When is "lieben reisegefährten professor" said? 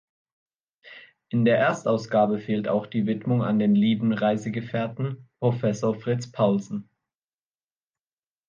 3.75-5.93